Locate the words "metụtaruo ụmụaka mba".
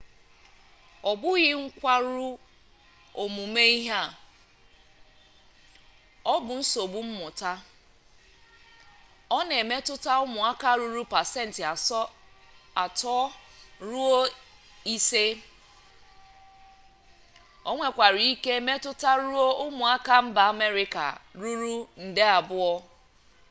18.67-20.41